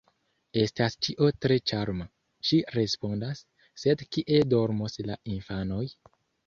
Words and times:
“Estas 0.61 0.95
ĉio 1.07 1.27
tre 1.45 1.57
ĉarma”, 1.71 2.07
ŝi 2.49 2.59
respondas, 2.79 3.45
“sed 3.85 4.07
kie 4.17 4.45
dormos 4.57 5.03
la 5.11 5.25
infanoj?” 5.39 5.87